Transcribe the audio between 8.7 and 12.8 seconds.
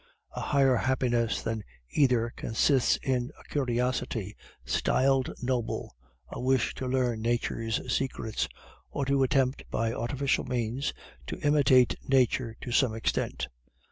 or to attempt by artificial means to imitate Nature to